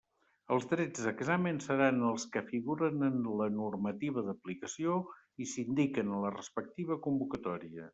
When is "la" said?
3.43-3.49, 6.29-6.37